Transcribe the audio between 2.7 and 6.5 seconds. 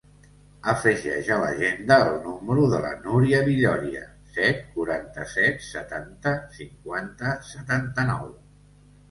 de la Núria Villoria: set, quaranta-set, setanta,